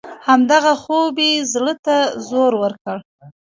[0.27, 1.97] همدغه خوب یې زړه ته
[2.27, 2.97] زور ورکړ.